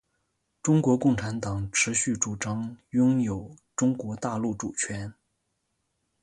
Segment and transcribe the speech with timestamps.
[0.63, 5.13] 中国共产党持续主张拥有中国大陆主权。